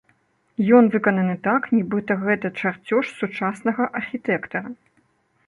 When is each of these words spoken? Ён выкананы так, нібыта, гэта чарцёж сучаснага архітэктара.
Ён 0.77 0.87
выкананы 0.95 1.35
так, 1.47 1.67
нібыта, 1.75 2.17
гэта 2.23 2.47
чарцёж 2.63 3.05
сучаснага 3.21 3.83
архітэктара. 4.01 4.67